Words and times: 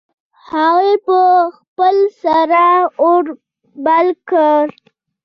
هغې 0.49 0.93
په 1.05 1.19
خپل 1.57 1.95
سر 2.21 2.51
اور 3.01 3.23
بل 3.85 4.07
کړ 4.29 4.63